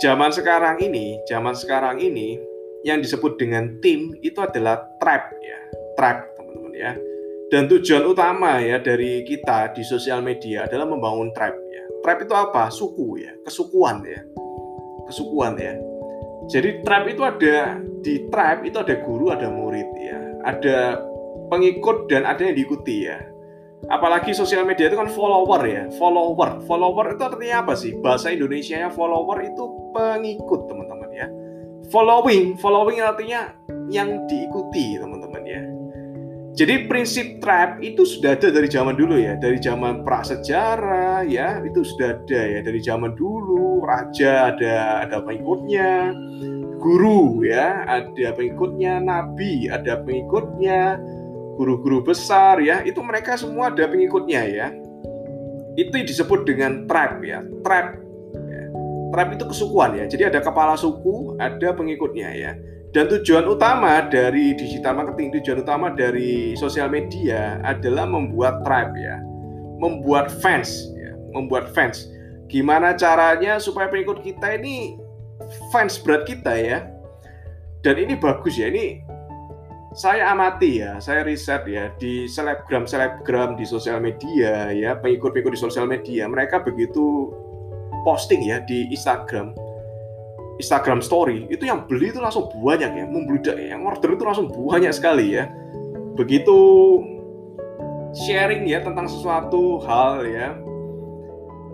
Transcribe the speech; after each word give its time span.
zaman 0.00 0.30
sekarang 0.30 0.80
ini, 0.80 1.20
zaman 1.28 1.52
sekarang 1.52 1.98
ini 2.00 2.38
yang 2.86 3.02
disebut 3.02 3.36
dengan 3.38 3.78
tim 3.82 4.14
itu 4.22 4.38
adalah 4.40 4.80
trap 5.02 5.32
ya, 5.42 5.58
trap 5.98 6.32
teman-teman 6.38 6.72
ya. 6.74 6.92
Dan 7.52 7.68
tujuan 7.68 8.08
utama 8.08 8.64
ya 8.64 8.80
dari 8.80 9.20
kita 9.28 9.76
di 9.76 9.84
sosial 9.84 10.24
media 10.24 10.64
adalah 10.64 10.88
membangun 10.88 11.28
trap 11.36 11.52
ya. 11.52 11.84
Trap 12.00 12.18
itu 12.24 12.34
apa? 12.34 12.72
Suku 12.72 13.20
ya, 13.20 13.32
kesukuan 13.44 14.00
ya. 14.06 14.20
Kesukuan 15.10 15.60
ya. 15.60 15.76
Jadi 16.48 16.80
trap 16.82 17.04
itu 17.06 17.22
ada 17.22 17.78
di 18.02 18.26
trap 18.32 18.64
itu 18.64 18.80
ada 18.80 18.96
guru, 19.04 19.30
ada 19.30 19.52
murid 19.52 19.88
ya. 20.00 20.18
Ada 20.42 20.76
pengikut 21.52 22.08
dan 22.08 22.24
ada 22.24 22.40
yang 22.40 22.56
diikuti 22.56 23.06
ya 23.06 23.31
apalagi 23.92 24.32
sosial 24.32 24.64
media 24.64 24.88
itu 24.88 24.96
kan 24.96 25.12
follower 25.12 25.60
ya 25.68 25.84
follower. 26.00 26.64
Follower 26.64 27.12
itu 27.12 27.22
artinya 27.28 27.56
apa 27.60 27.76
sih? 27.76 27.92
Bahasa 28.00 28.32
Indonesia 28.32 28.80
nya 28.80 28.88
follower 28.88 29.38
itu 29.44 29.64
pengikut 29.92 30.66
teman-teman 30.66 31.10
ya. 31.12 31.28
Following 31.92 32.56
following 32.56 33.04
artinya 33.04 33.52
yang 33.92 34.24
diikuti 34.24 34.96
teman-teman 34.96 35.42
ya. 35.44 35.62
Jadi 36.52 36.84
prinsip 36.84 37.40
tribe 37.40 37.80
itu 37.80 38.04
sudah 38.04 38.36
ada 38.36 38.52
dari 38.52 38.68
zaman 38.68 38.96
dulu 38.96 39.16
ya. 39.16 39.36
Dari 39.40 39.56
zaman 39.56 40.04
prasejarah 40.04 41.24
ya 41.24 41.60
itu 41.64 41.80
sudah 41.84 42.16
ada 42.16 42.42
ya. 42.44 42.60
Dari 42.64 42.80
zaman 42.80 43.12
dulu 43.16 43.84
raja 43.84 44.52
ada 44.52 45.04
ada 45.04 45.20
pengikutnya 45.24 46.12
guru 46.82 47.46
ya 47.46 47.86
ada 47.86 48.34
pengikutnya 48.34 48.98
nabi 48.98 49.70
ada 49.70 50.02
pengikutnya 50.02 50.98
guru-guru 51.56 52.04
besar 52.04 52.58
ya, 52.62 52.80
itu 52.82 53.00
mereka 53.04 53.36
semua 53.36 53.68
ada 53.68 53.84
pengikutnya 53.88 54.42
ya. 54.48 54.68
Itu 55.76 55.96
disebut 55.96 56.44
dengan 56.44 56.84
tribe 56.84 57.18
ya, 57.24 57.40
tribe. 57.64 57.92
Ya. 58.36 58.64
Tribe 59.12 59.30
itu 59.36 59.44
kesukuan 59.48 59.96
ya. 59.96 60.04
Jadi 60.08 60.28
ada 60.28 60.40
kepala 60.40 60.76
suku, 60.76 61.36
ada 61.40 61.72
pengikutnya 61.72 62.30
ya. 62.36 62.52
Dan 62.92 63.08
tujuan 63.08 63.48
utama 63.48 64.04
dari 64.04 64.52
digital 64.52 64.92
marketing, 65.00 65.40
tujuan 65.40 65.64
utama 65.64 65.88
dari 65.96 66.52
sosial 66.60 66.92
media 66.92 67.56
adalah 67.64 68.04
membuat 68.04 68.60
tribe 68.68 68.92
ya. 69.00 69.16
Membuat 69.80 70.28
fans 70.44 70.92
ya, 70.92 71.16
membuat 71.32 71.72
fans. 71.72 72.12
Gimana 72.52 72.92
caranya 72.92 73.56
supaya 73.56 73.88
pengikut 73.88 74.20
kita 74.20 74.60
ini 74.60 75.00
fans 75.72 75.96
berat 75.96 76.28
kita 76.28 76.52
ya. 76.52 76.84
Dan 77.80 77.96
ini 77.96 78.14
bagus 78.14 78.60
ya, 78.60 78.68
ini 78.68 79.00
saya 79.92 80.32
amati 80.32 80.80
ya, 80.80 80.96
saya 81.04 81.20
riset 81.20 81.68
ya 81.68 81.92
di 82.00 82.24
selebgram 82.24 82.88
selebgram 82.88 83.60
di 83.60 83.68
sosial 83.68 84.00
media 84.00 84.72
ya, 84.72 84.96
pengikut-pengikut 84.96 85.52
di 85.52 85.60
sosial 85.60 85.84
media, 85.84 86.24
mereka 86.24 86.64
begitu 86.64 87.28
posting 88.02 88.40
ya 88.48 88.64
di 88.64 88.88
Instagram, 88.88 89.52
Instagram 90.56 91.04
Story 91.04 91.44
itu 91.52 91.68
yang 91.68 91.84
beli 91.84 92.08
itu 92.08 92.24
langsung 92.24 92.48
banyak 92.64 92.88
ya, 92.88 93.04
membludak 93.04 93.56
ya, 93.60 93.76
yang 93.76 93.84
order 93.84 94.16
itu 94.16 94.24
langsung 94.24 94.48
banyak 94.48 94.92
sekali 94.96 95.36
ya. 95.36 95.52
Begitu 96.16 96.56
sharing 98.16 98.64
ya 98.68 98.80
tentang 98.80 99.08
sesuatu 99.08 99.76
hal 99.84 100.24
ya, 100.24 100.56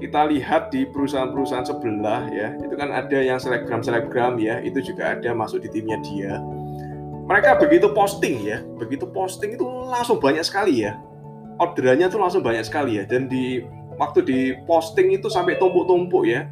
kita 0.00 0.24
lihat 0.32 0.72
di 0.72 0.88
perusahaan-perusahaan 0.88 1.68
sebelah 1.68 2.32
ya, 2.32 2.56
itu 2.64 2.74
kan 2.80 2.96
ada 2.96 3.18
yang 3.20 3.36
selebgram 3.36 3.84
selebgram 3.84 4.40
ya, 4.40 4.64
itu 4.64 4.80
juga 4.80 5.16
ada 5.16 5.36
masuk 5.36 5.60
di 5.60 5.68
timnya 5.68 6.00
dia 6.00 6.40
mereka 7.26 7.58
begitu 7.58 7.90
posting 7.90 8.46
ya, 8.46 8.62
begitu 8.78 9.02
posting 9.10 9.58
itu 9.58 9.66
langsung 9.90 10.22
banyak 10.22 10.46
sekali 10.46 10.86
ya. 10.86 10.94
Orderannya 11.58 12.06
tuh 12.06 12.22
langsung 12.22 12.38
banyak 12.46 12.62
sekali 12.62 13.02
ya. 13.02 13.04
Dan 13.04 13.26
di 13.26 13.66
waktu 13.98 14.22
di 14.22 14.38
posting 14.70 15.10
itu 15.10 15.26
sampai 15.26 15.58
tumpuk-tumpuk 15.58 16.22
ya. 16.22 16.46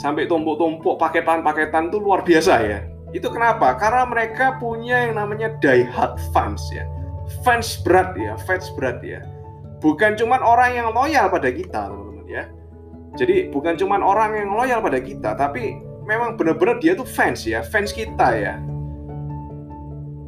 Sampai 0.00 0.24
tumpuk-tumpuk 0.24 0.96
paketan-paketan 0.96 1.92
itu 1.92 2.00
luar 2.00 2.24
biasa 2.24 2.54
ya. 2.64 2.80
Itu 3.12 3.28
kenapa? 3.28 3.76
Karena 3.76 4.08
mereka 4.08 4.56
punya 4.56 5.04
yang 5.04 5.20
namanya 5.20 5.52
die 5.60 5.84
hard 5.84 6.16
fans 6.32 6.64
ya. 6.72 6.88
Fans 7.44 7.76
berat 7.84 8.16
ya, 8.16 8.40
fans 8.48 8.72
berat 8.80 9.04
ya. 9.04 9.20
Bukan 9.84 10.16
cuman 10.16 10.40
orang 10.40 10.80
yang 10.80 10.88
loyal 10.96 11.28
pada 11.28 11.52
kita, 11.52 11.92
teman-teman 11.92 12.24
ya. 12.24 12.48
Jadi 13.20 13.52
bukan 13.52 13.76
cuman 13.76 14.00
orang 14.00 14.32
yang 14.32 14.48
loyal 14.48 14.80
pada 14.80 14.96
kita, 14.96 15.36
tapi 15.36 15.76
memang 16.08 16.40
benar-benar 16.40 16.80
dia 16.80 16.96
tuh 16.96 17.04
fans 17.04 17.44
ya, 17.44 17.60
fans 17.60 17.92
kita 17.92 18.32
ya 18.34 18.56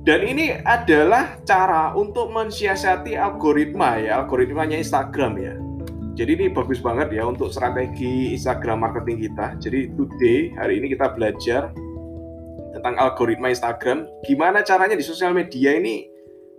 dan 0.07 0.23
ini 0.23 0.55
adalah 0.63 1.35
cara 1.43 1.91
untuk 1.99 2.31
mensiasati 2.31 3.19
algoritma 3.19 3.99
ya, 3.99 4.23
algoritmanya 4.23 4.79
Instagram 4.79 5.35
ya. 5.35 5.55
Jadi 6.15 6.31
ini 6.39 6.47
bagus 6.49 6.79
banget 6.79 7.11
ya 7.11 7.27
untuk 7.27 7.51
strategi 7.51 8.39
Instagram 8.39 8.87
marketing 8.87 9.27
kita. 9.27 9.59
Jadi 9.59 9.91
today, 9.99 10.55
hari 10.55 10.79
ini 10.79 10.95
kita 10.95 11.11
belajar 11.11 11.75
tentang 12.71 12.95
algoritma 13.03 13.51
Instagram. 13.51 14.07
Gimana 14.23 14.63
caranya 14.63 14.95
di 14.95 15.03
sosial 15.03 15.35
media 15.35 15.75
ini 15.75 16.07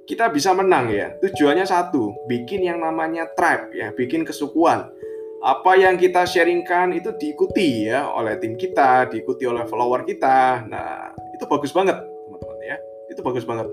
kita 0.04 0.28
bisa 0.28 0.52
menang 0.52 0.92
ya. 0.92 1.16
Tujuannya 1.24 1.64
satu, 1.64 2.28
bikin 2.28 2.68
yang 2.68 2.84
namanya 2.84 3.32
tribe 3.32 3.72
ya, 3.72 3.96
bikin 3.96 4.28
kesukuan. 4.28 4.92
Apa 5.40 5.80
yang 5.80 5.96
kita 5.96 6.28
sharingkan 6.28 6.92
itu 6.92 7.16
diikuti 7.16 7.88
ya 7.88 8.12
oleh 8.12 8.36
tim 8.44 8.60
kita, 8.60 9.08
diikuti 9.08 9.48
oleh 9.48 9.64
follower 9.64 10.04
kita. 10.04 10.68
Nah, 10.68 11.16
itu 11.32 11.48
bagus 11.48 11.72
banget 11.72 11.98
itu 13.10 13.22
bagus 13.24 13.48
banget 13.48 13.68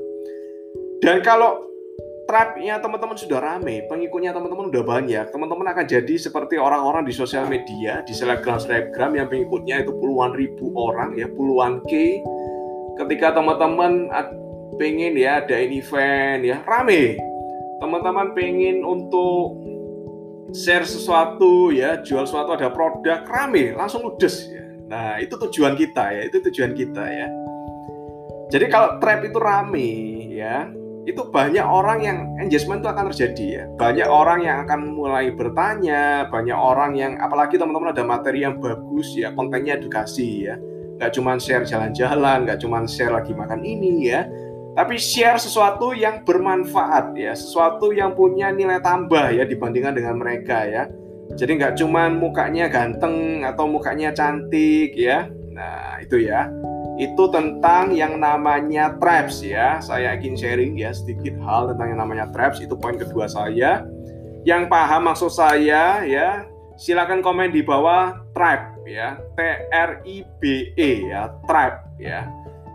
dan 1.05 1.21
kalau 1.21 1.75
tribe-nya 2.25 2.81
teman-teman 2.81 3.17
sudah 3.17 3.39
rame, 3.41 3.85
pengikutnya 3.87 4.33
teman-teman 4.33 4.73
udah 4.73 4.85
banyak, 4.85 5.29
teman-teman 5.29 5.67
akan 5.77 5.85
jadi 5.85 6.15
seperti 6.17 6.57
orang-orang 6.57 7.05
di 7.05 7.13
sosial 7.13 7.45
media, 7.45 8.01
di 8.03 8.17
selebgram-selebgram 8.17 9.13
yang 9.13 9.29
pengikutnya 9.29 9.85
itu 9.85 9.93
puluhan 9.93 10.33
ribu 10.33 10.73
orang 10.73 11.13
ya, 11.15 11.29
puluhan 11.29 11.85
K. 11.85 12.25
Ketika 12.97 13.37
teman-teman 13.37 14.09
pengen 14.81 15.15
ya 15.21 15.45
ada 15.45 15.61
event 15.61 16.41
ya, 16.43 16.65
rame. 16.65 17.21
Teman-teman 17.85 18.33
pengen 18.33 18.81
untuk 18.81 19.61
share 20.57 20.89
sesuatu 20.89 21.75
ya, 21.75 22.01
jual 22.01 22.25
sesuatu 22.25 22.57
ada 22.57 22.73
produk, 22.73 23.21
rame, 23.29 23.77
langsung 23.77 24.01
ludes 24.01 24.49
ya. 24.49 24.65
Nah, 24.89 25.21
itu 25.21 25.37
tujuan 25.37 25.77
kita 25.77 26.17
ya, 26.17 26.23
itu 26.33 26.41
tujuan 26.49 26.73
kita 26.73 27.05
ya. 27.05 27.29
Jadi 28.53 28.67
kalau 28.69 29.01
trap 29.01 29.25
itu 29.25 29.39
rame 29.41 29.91
ya, 30.35 30.69
itu 31.05 31.21
banyak 31.29 31.65
orang 31.65 31.99
yang 32.01 32.19
engagement 32.41 32.81
itu 32.81 32.89
akan 32.89 33.05
terjadi 33.13 33.47
ya. 33.47 33.65
Banyak 33.77 34.09
orang 34.09 34.41
yang 34.45 34.57
akan 34.65 34.81
mulai 34.97 35.33
bertanya, 35.33 36.29
banyak 36.33 36.57
orang 36.57 36.97
yang 36.97 37.13
apalagi 37.21 37.61
teman-teman 37.61 37.93
ada 37.93 38.05
materi 38.05 38.45
yang 38.45 38.57
bagus 38.61 39.13
ya, 39.17 39.33
kontennya 39.37 39.77
edukasi 39.77 40.49
ya. 40.49 40.57
Gak 41.01 41.17
cuma 41.17 41.37
share 41.37 41.67
jalan-jalan, 41.69 42.49
gak 42.49 42.61
cuma 42.65 42.85
share 42.89 43.13
lagi 43.13 43.37
makan 43.37 43.61
ini 43.65 44.09
ya. 44.09 44.25
Tapi 44.75 44.99
share 44.99 45.39
sesuatu 45.39 45.95
yang 45.95 46.27
bermanfaat 46.27 47.15
ya, 47.15 47.33
sesuatu 47.37 47.95
yang 47.95 48.17
punya 48.19 48.51
nilai 48.51 48.83
tambah 48.83 49.31
ya 49.31 49.47
dibandingkan 49.47 49.95
dengan 49.95 50.19
mereka 50.19 50.67
ya. 50.67 50.91
Jadi 51.35 51.57
nggak 51.57 51.79
cuma 51.79 52.11
mukanya 52.11 52.69
ganteng 52.69 53.47
atau 53.47 53.71
mukanya 53.71 54.11
cantik 54.11 54.93
ya. 54.99 55.31
Nah 55.55 56.03
itu 56.03 56.27
ya 56.27 56.51
itu 56.95 57.27
tentang 57.35 57.91
yang 57.91 58.23
namanya 58.23 58.95
traps 59.03 59.43
ya. 59.43 59.83
Saya 59.83 60.15
ingin 60.15 60.39
sharing 60.39 60.73
ya 60.79 60.95
sedikit 60.95 61.35
hal 61.43 61.75
tentang 61.75 61.95
yang 61.95 62.01
namanya 62.01 62.27
traps. 62.31 62.63
Itu 62.63 62.79
poin 62.79 62.95
kedua 62.95 63.27
saya. 63.27 63.83
Yang 64.45 64.69
paham 64.69 65.09
maksud 65.09 65.33
saya 65.33 66.05
ya, 66.05 66.45
silakan 66.79 67.25
komen 67.25 67.51
di 67.51 67.65
bawah 67.65 68.23
trap 68.37 68.79
ya. 68.87 69.19
T 69.35 69.39
R 69.73 69.91
I 70.05 70.17
B 70.39 70.71
E 70.77 71.11
ya, 71.11 71.35
trap 71.51 71.89
ya. 71.99 72.31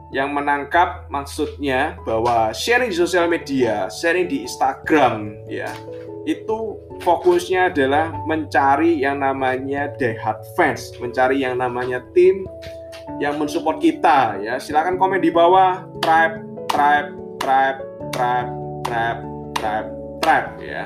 Yang 0.09 0.29
menangkap 0.41 1.05
maksudnya 1.13 1.93
bahwa 2.01 2.49
sharing 2.49 2.89
di 2.89 2.97
sosial 2.97 3.29
media, 3.29 3.87
sharing 3.93 4.25
di 4.25 4.43
Instagram 4.43 5.37
ya. 5.45 5.69
Itu 6.27 6.81
fokusnya 6.99 7.71
adalah 7.71 8.11
mencari 8.27 8.99
yang 8.99 9.23
namanya 9.23 9.93
hard 10.19 10.41
fans, 10.57 10.91
mencari 10.99 11.45
yang 11.45 11.61
namanya 11.61 12.03
tim 12.11 12.43
yang 13.17 13.41
mensupport 13.41 13.81
kita 13.81 14.37
ya. 14.39 14.61
Silakan 14.61 15.01
komen 15.01 15.19
di 15.19 15.33
bawah. 15.33 15.89
Tribe 15.99 16.45
tribe 16.69 17.09
tribe 17.41 17.79
tribe 18.13 18.51
tribe 18.85 19.21
tribe 19.57 19.89
tribe 20.21 20.49
ya. 20.61 20.83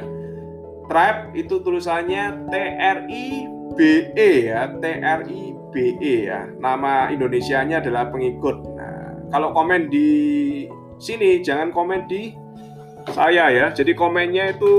Tribe 0.88 1.20
itu 1.36 1.56
tulisannya 1.60 2.48
T 2.48 2.56
R 2.80 3.00
I 3.12 3.26
B 3.76 3.80
E 4.16 4.32
ya. 4.48 4.72
T 4.72 4.86
R 4.88 5.22
I 5.28 5.42
B 5.70 5.76
E 6.00 6.16
ya. 6.32 6.48
Nama 6.58 7.12
Indonesianya 7.12 7.84
adalah 7.84 8.08
pengikut. 8.10 8.58
Nah 8.78 9.28
kalau 9.30 9.52
komen 9.52 9.92
di 9.92 10.10
sini 10.98 11.44
jangan 11.44 11.76
komen 11.76 12.08
di 12.08 12.32
saya 13.12 13.52
ya. 13.52 13.68
Jadi 13.76 13.92
komennya 13.94 14.56
itu 14.56 14.74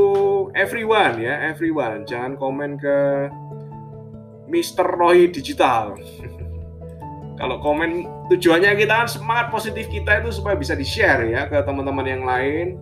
everyone 0.56 1.20
ya. 1.20 1.52
Everyone. 1.52 2.08
Jangan 2.08 2.40
komen 2.40 2.80
ke 2.80 2.98
Mr. 4.48 4.86
Roy 4.86 5.32
Digital 5.32 5.96
kalau 7.34 7.58
komen 7.58 8.06
tujuannya 8.30 8.78
kita 8.78 9.04
kan 9.04 9.08
semangat 9.10 9.50
positif 9.50 9.90
kita 9.90 10.22
itu 10.22 10.30
supaya 10.30 10.54
bisa 10.54 10.78
di-share 10.78 11.26
ya 11.26 11.50
ke 11.50 11.58
teman-teman 11.66 12.06
yang 12.06 12.22
lain. 12.22 12.78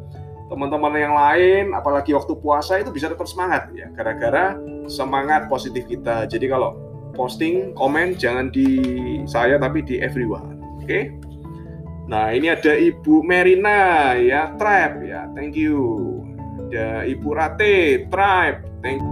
Teman-teman 0.53 0.93
yang 1.01 1.17
lain 1.17 1.73
apalagi 1.73 2.13
waktu 2.13 2.37
puasa 2.37 2.77
itu 2.77 2.93
bisa 2.93 3.09
tetap 3.09 3.25
semangat 3.25 3.73
ya 3.73 3.89
gara-gara 3.97 4.61
semangat 4.85 5.49
positif 5.49 5.89
kita. 5.89 6.29
Jadi 6.29 6.53
kalau 6.53 6.77
posting 7.17 7.73
komen 7.77 8.17
jangan 8.21 8.53
di 8.53 8.81
saya 9.29 9.61
tapi 9.61 9.85
di 9.85 10.01
everyone 10.01 10.61
oke? 10.81 10.89
Okay? 10.89 11.13
nah 12.11 12.35
ini 12.35 12.51
ada 12.51 12.75
ibu 12.75 13.23
Merina 13.23 14.13
ya 14.19 14.53
tribe 14.59 15.07
ya 15.07 15.31
thank 15.39 15.55
you. 15.55 15.81
Ada 16.73 17.05
ibu 17.05 17.29
Rate 17.37 18.09
tribe 18.09 18.65
thank 18.81 19.01
you 19.01 19.12